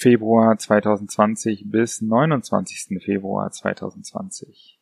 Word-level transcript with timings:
Februar 0.00 0.56
2020 0.56 1.70
bis 1.70 2.00
29. 2.00 3.02
Februar 3.04 3.50
2020. 3.50 4.80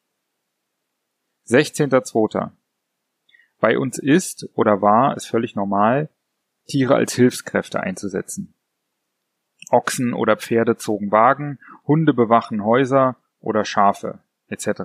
16.02. 1.45 2.52
Bei 3.59 3.80
uns 3.80 3.98
ist 3.98 4.48
oder 4.54 4.80
war 4.80 5.16
es 5.16 5.26
völlig 5.26 5.56
normal, 5.56 6.09
Tiere 6.68 6.95
als 6.95 7.14
Hilfskräfte 7.14 7.80
einzusetzen. 7.80 8.54
Ochsen 9.70 10.14
oder 10.14 10.36
Pferde 10.36 10.76
zogen 10.76 11.10
Wagen, 11.10 11.59
Hunde 11.84 12.14
bewachen 12.14 12.62
Häuser 12.62 13.16
oder 13.40 13.64
Schafe 13.64 14.20
etc. 14.46 14.82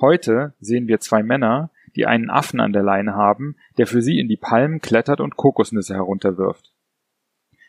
Heute 0.00 0.54
sehen 0.60 0.86
wir 0.86 1.00
zwei 1.00 1.24
Männer, 1.24 1.72
die 1.96 2.06
einen 2.06 2.30
Affen 2.30 2.60
an 2.60 2.72
der 2.72 2.84
Leine 2.84 3.16
haben, 3.16 3.56
der 3.78 3.88
für 3.88 4.00
sie 4.00 4.20
in 4.20 4.28
die 4.28 4.36
Palmen 4.36 4.80
klettert 4.80 5.20
und 5.20 5.34
Kokosnüsse 5.34 5.94
herunterwirft. 5.94 6.71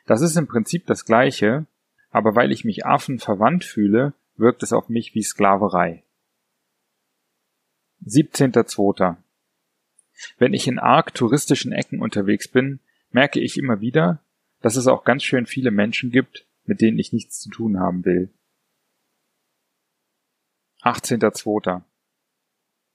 Das 0.06 0.22
ist 0.22 0.36
im 0.36 0.48
Prinzip 0.48 0.86
das 0.86 1.06
gleiche, 1.06 1.66
aber 2.10 2.36
weil 2.36 2.52
ich 2.52 2.66
mich 2.66 2.86
Affen 2.86 3.20
verwandt 3.20 3.64
fühle, 3.64 4.14
wirkt 4.36 4.64
es 4.64 4.74
auf 4.74 4.90
mich 4.90 5.16
wie 5.16 5.24
Sklaverei. 5.24 6.04
17.02. 8.06 9.16
Wenn 10.38 10.54
ich 10.54 10.68
in 10.68 10.80
arg 10.80 11.14
touristischen 11.14 11.72
Ecken 11.72 12.02
unterwegs 12.02 12.48
bin, 12.48 12.80
merke 13.12 13.40
ich 13.40 13.58
immer 13.58 13.82
wieder, 13.82 14.20
dass 14.62 14.76
es 14.76 14.88
auch 14.88 15.04
ganz 15.04 15.24
schön 15.24 15.46
viele 15.46 15.72
Menschen 15.72 16.12
gibt, 16.12 16.46
mit 16.66 16.82
denen 16.82 17.00
ich 17.00 17.14
nichts 17.14 17.40
zu 17.40 17.50
tun 17.50 17.80
haben 17.80 18.06
will. 18.06 18.30
18.02. 20.82 21.82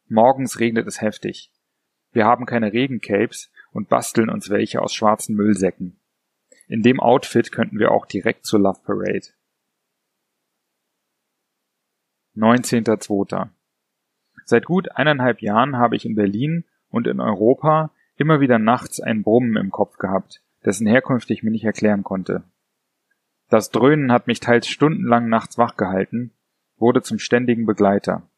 Morgens 0.08 0.58
regnet 0.58 0.86
es 0.86 1.00
heftig. 1.00 1.50
Wir 2.12 2.24
haben 2.24 2.46
keine 2.46 2.72
Regencapes 2.72 3.50
und 3.72 3.88
basteln 3.88 4.30
uns 4.30 4.50
welche 4.50 4.82
aus 4.82 4.94
schwarzen 4.94 5.36
Müllsäcken. 5.36 5.98
In 6.68 6.82
dem 6.82 7.00
Outfit 7.00 7.50
könnten 7.50 7.78
wir 7.78 7.90
auch 7.90 8.04
direkt 8.04 8.44
zur 8.44 8.60
Love 8.60 8.80
Parade. 8.84 9.28
19.02. 12.36 13.48
Seit 14.44 14.66
gut 14.66 14.94
eineinhalb 14.94 15.40
Jahren 15.40 15.78
habe 15.78 15.96
ich 15.96 16.04
in 16.04 16.14
Berlin 16.14 16.64
und 16.90 17.06
in 17.06 17.20
Europa 17.20 17.90
immer 18.16 18.40
wieder 18.40 18.58
nachts 18.58 19.00
ein 19.00 19.22
Brummen 19.22 19.56
im 19.56 19.70
Kopf 19.70 19.96
gehabt, 19.96 20.42
dessen 20.64 20.86
Herkunft 20.86 21.30
ich 21.30 21.42
mir 21.42 21.50
nicht 21.50 21.64
erklären 21.64 22.04
konnte. 22.04 22.44
Das 23.48 23.70
Dröhnen 23.70 24.12
hat 24.12 24.26
mich 24.26 24.40
teils 24.40 24.68
stundenlang 24.68 25.28
nachts 25.28 25.56
wach 25.56 25.76
gehalten, 25.76 26.32
wurde 26.76 27.00
zum 27.00 27.18
ständigen 27.18 27.64
Begleiter. 27.64 28.28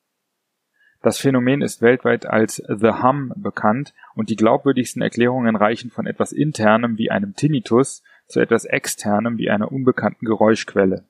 Das 1.03 1.19
Phänomen 1.19 1.63
ist 1.63 1.83
weltweit 1.83 2.27
als 2.27 2.57
The 2.57 3.03
Hum 3.03 3.33
bekannt 3.37 3.95
und 4.15 4.31
die 4.31 4.37
glaubwürdigsten 4.37 5.03
Erklärungen 5.03 5.57
reichen 5.57 5.91
von 5.91 6.07
etwas 6.07 6.31
Internem 6.31 6.99
wie 6.99 7.11
einem 7.11 7.35
Tinnitus 7.35 8.03
zu 8.31 8.41
etwas 8.41 8.65
Externem 8.65 9.39
wie 9.39 9.51
einer 9.51 9.73
unbekannten 9.73 10.25
Geräuschquelle. 10.25 11.07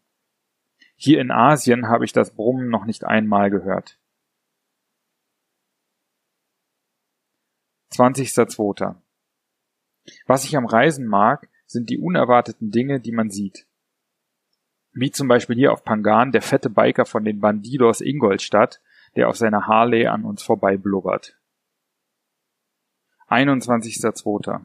Hier 0.96 1.20
in 1.20 1.30
Asien 1.30 1.88
habe 1.88 2.04
ich 2.04 2.12
das 2.12 2.34
Brummen 2.34 2.68
noch 2.68 2.84
nicht 2.84 3.04
einmal 3.04 3.50
gehört. 3.50 3.98
20.02. 7.92 8.96
Was 10.26 10.44
ich 10.44 10.56
am 10.56 10.66
Reisen 10.66 11.06
mag, 11.06 11.48
sind 11.66 11.90
die 11.90 11.98
unerwarteten 11.98 12.70
Dinge, 12.70 13.00
die 13.00 13.12
man 13.12 13.30
sieht. 13.30 13.66
Wie 14.92 15.10
zum 15.10 15.28
Beispiel 15.28 15.56
hier 15.56 15.72
auf 15.72 15.84
Pangan 15.84 16.32
der 16.32 16.42
fette 16.42 16.70
Biker 16.70 17.04
von 17.04 17.24
den 17.24 17.40
Bandidos 17.40 18.00
Ingolstadt, 18.00 18.80
der 19.16 19.28
auf 19.28 19.36
seiner 19.36 19.66
Harley 19.66 20.06
an 20.06 20.24
uns 20.24 20.42
vorbei 20.42 20.76
blubbert. 20.76 21.38
21.02. 23.28 24.64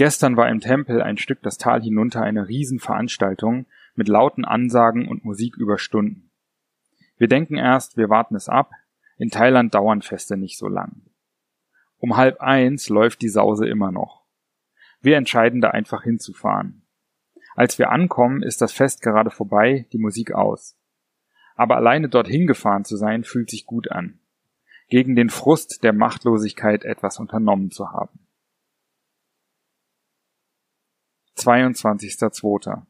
Gestern 0.00 0.38
war 0.38 0.48
im 0.48 0.60
Tempel 0.60 1.02
ein 1.02 1.18
Stück 1.18 1.42
das 1.42 1.58
Tal 1.58 1.82
hinunter 1.82 2.22
eine 2.22 2.48
Riesenveranstaltung 2.48 3.66
mit 3.94 4.08
lauten 4.08 4.46
Ansagen 4.46 5.06
und 5.06 5.26
Musik 5.26 5.58
über 5.58 5.76
Stunden. 5.76 6.30
Wir 7.18 7.28
denken 7.28 7.58
erst, 7.58 7.98
wir 7.98 8.08
warten 8.08 8.34
es 8.34 8.48
ab. 8.48 8.70
In 9.18 9.28
Thailand 9.28 9.74
dauern 9.74 10.00
Feste 10.00 10.38
nicht 10.38 10.56
so 10.56 10.68
lang. 10.68 11.02
Um 11.98 12.16
halb 12.16 12.40
eins 12.40 12.88
läuft 12.88 13.20
die 13.20 13.28
Sause 13.28 13.68
immer 13.68 13.92
noch. 13.92 14.24
Wir 15.02 15.18
entscheiden 15.18 15.60
da 15.60 15.68
einfach 15.68 16.02
hinzufahren. 16.02 16.86
Als 17.54 17.78
wir 17.78 17.90
ankommen, 17.90 18.42
ist 18.42 18.62
das 18.62 18.72
Fest 18.72 19.02
gerade 19.02 19.30
vorbei, 19.30 19.86
die 19.92 19.98
Musik 19.98 20.32
aus. 20.32 20.78
Aber 21.56 21.76
alleine 21.76 22.08
dorthin 22.08 22.46
gefahren 22.46 22.86
zu 22.86 22.96
sein, 22.96 23.22
fühlt 23.22 23.50
sich 23.50 23.66
gut 23.66 23.92
an. 23.92 24.18
Gegen 24.88 25.14
den 25.14 25.28
Frust 25.28 25.84
der 25.84 25.92
Machtlosigkeit 25.92 26.86
etwas 26.86 27.18
unternommen 27.18 27.70
zu 27.70 27.92
haben. 27.92 28.19
22.02. 31.40 32.82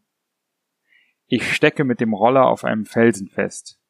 Ich 1.26 1.52
stecke 1.54 1.84
mit 1.84 2.00
dem 2.00 2.12
Roller 2.12 2.46
auf 2.46 2.64
einem 2.64 2.84
Felsen 2.84 3.28
fest. 3.28 3.80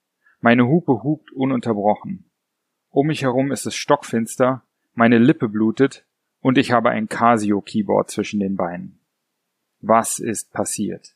Meine 0.41 0.67
Hupe 0.67 1.03
hupt 1.03 1.33
ununterbrochen. 1.33 2.31
Um 2.91 3.07
mich 3.07 3.23
herum 3.23 3.53
ist 3.53 3.67
es 3.67 3.75
stockfinster 3.75 4.65
meine 4.95 5.19
Lippe 5.19 5.49
blutet 5.49 6.05
und 6.41 6.59
ich 6.59 6.73
habe 6.73 6.91
ein 6.91 7.09
Casio-Keyboard 7.09 8.11
zwischen 8.11 8.41
den 8.41 8.57
Beinen. 8.57 9.01
Was 9.81 10.19
ist 10.19 10.53
passiert? 10.53 11.15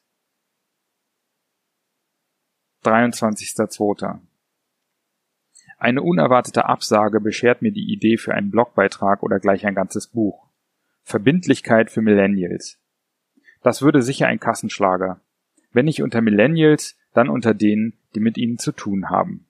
23.02. 2.85 4.21
Eine 5.79 6.03
unerwartete 6.03 6.67
Absage 6.67 7.21
beschert 7.21 7.63
mir 7.63 7.73
die 7.73 7.93
Idee 7.93 8.17
für 8.17 8.35
einen 8.35 8.51
Blogbeitrag 8.51 9.23
oder 9.23 9.39
gleich 9.39 9.67
ein 9.67 9.75
ganzes 9.75 10.07
Buch. 10.07 10.49
Verbindlichkeit 11.03 11.91
für 11.91 12.01
Millennials. 12.01 12.81
Das 13.65 13.81
würde 13.81 14.03
sicher 14.03 14.27
ein 14.27 14.39
Kassenschlager. 14.39 15.23
Wenn 15.73 15.87
nicht 15.87 16.03
unter 16.03 16.21
Millennials, 16.21 16.99
dann 17.15 17.31
unter 17.31 17.55
denen, 17.55 17.99
die 18.15 18.21
mit 18.21 18.37
ihnen 18.37 18.59
zu 18.59 18.73
tun 18.73 19.09
haben. 19.09 19.47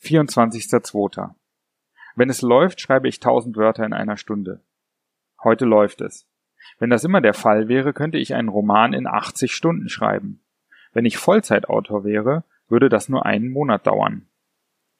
24.02. 0.00 1.34
Wenn 2.14 2.30
es 2.30 2.42
läuft, 2.42 2.80
schreibe 2.80 3.08
ich 3.08 3.18
tausend 3.18 3.56
Wörter 3.56 3.84
in 3.84 3.92
einer 3.92 4.16
Stunde. 4.16 4.62
Heute 5.42 5.64
läuft 5.64 6.00
es. 6.00 6.28
Wenn 6.78 6.90
das 6.90 7.02
immer 7.02 7.20
der 7.20 7.34
Fall 7.34 7.66
wäre, 7.66 7.92
könnte 7.92 8.18
ich 8.18 8.34
einen 8.34 8.48
Roman 8.48 8.92
in 8.92 9.08
80 9.08 9.52
Stunden 9.52 9.88
schreiben. 9.88 10.44
Wenn 10.92 11.06
ich 11.06 11.18
Vollzeitautor 11.18 12.04
wäre, 12.04 12.44
würde 12.68 12.88
das 12.88 13.08
nur 13.08 13.26
einen 13.26 13.48
Monat 13.48 13.84
dauern. 13.84 14.28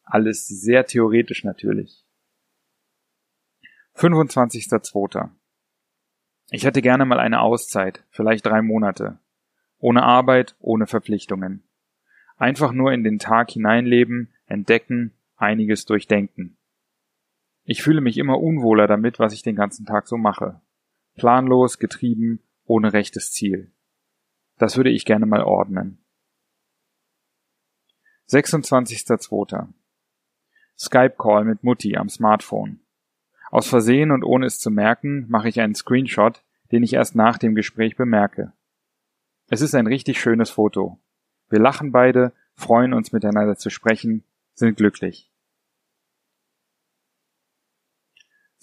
Alles 0.02 0.48
sehr 0.48 0.86
theoretisch 0.86 1.44
natürlich. 1.44 2.04
25.02. 3.94 5.30
Ich 6.50 6.64
hätte 6.64 6.80
gerne 6.80 7.04
mal 7.04 7.20
eine 7.20 7.40
Auszeit, 7.40 8.04
vielleicht 8.10 8.46
drei 8.46 8.62
Monate. 8.62 9.18
Ohne 9.78 10.02
Arbeit, 10.02 10.56
ohne 10.60 10.86
Verpflichtungen. 10.86 11.62
Einfach 12.36 12.72
nur 12.72 12.92
in 12.92 13.04
den 13.04 13.18
Tag 13.18 13.50
hineinleben, 13.50 14.32
entdecken, 14.46 15.12
einiges 15.36 15.84
durchdenken. 15.84 16.56
Ich 17.64 17.82
fühle 17.82 18.00
mich 18.00 18.16
immer 18.16 18.40
unwohler 18.40 18.86
damit, 18.86 19.18
was 19.18 19.34
ich 19.34 19.42
den 19.42 19.56
ganzen 19.56 19.84
Tag 19.84 20.08
so 20.08 20.16
mache. 20.16 20.60
Planlos, 21.16 21.78
getrieben, 21.78 22.40
ohne 22.64 22.92
rechtes 22.92 23.32
Ziel. 23.32 23.72
Das 24.56 24.76
würde 24.76 24.90
ich 24.90 25.04
gerne 25.04 25.26
mal 25.26 25.42
ordnen. 25.42 25.98
26.02. 28.28 29.68
Skype-Call 30.78 31.44
mit 31.44 31.64
Mutti 31.64 31.96
am 31.96 32.08
Smartphone. 32.08 32.80
Aus 33.50 33.68
Versehen 33.68 34.10
und 34.10 34.24
ohne 34.24 34.46
es 34.46 34.58
zu 34.58 34.70
merken, 34.70 35.26
mache 35.28 35.48
ich 35.48 35.60
einen 35.60 35.74
Screenshot, 35.74 36.42
den 36.70 36.82
ich 36.82 36.94
erst 36.94 37.14
nach 37.14 37.38
dem 37.38 37.54
Gespräch 37.54 37.96
bemerke. 37.96 38.52
Es 39.48 39.62
ist 39.62 39.74
ein 39.74 39.86
richtig 39.86 40.20
schönes 40.20 40.50
Foto. 40.50 40.98
Wir 41.48 41.58
lachen 41.58 41.92
beide, 41.92 42.32
freuen 42.54 42.92
uns 42.92 43.12
miteinander 43.12 43.56
zu 43.56 43.70
sprechen, 43.70 44.24
sind 44.54 44.76
glücklich. 44.76 45.30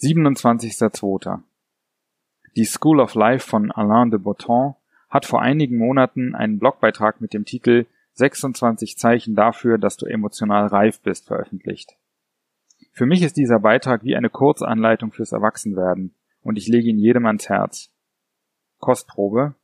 27.02. 0.00 1.42
Die 2.54 2.64
School 2.64 3.00
of 3.00 3.14
Life 3.14 3.48
von 3.48 3.72
Alain 3.72 4.10
de 4.10 4.20
Botton 4.20 4.74
hat 5.08 5.26
vor 5.26 5.42
einigen 5.42 5.78
Monaten 5.78 6.34
einen 6.34 6.58
Blogbeitrag 6.58 7.20
mit 7.20 7.32
dem 7.32 7.44
Titel 7.44 7.86
26 8.12 8.96
Zeichen 8.96 9.34
dafür, 9.34 9.78
dass 9.78 9.96
du 9.96 10.06
emotional 10.06 10.66
reif 10.66 11.00
bist 11.00 11.26
veröffentlicht. 11.26 11.96
Für 12.96 13.04
mich 13.04 13.20
ist 13.20 13.36
dieser 13.36 13.60
Beitrag 13.60 14.04
wie 14.04 14.16
eine 14.16 14.30
Kurzanleitung 14.30 15.12
fürs 15.12 15.32
Erwachsenwerden 15.32 16.14
und 16.40 16.56
ich 16.56 16.66
lege 16.66 16.88
ihn 16.88 16.98
jedem 16.98 17.26
ans 17.26 17.50
Herz. 17.50 17.92
Kostprobe. 18.78 19.54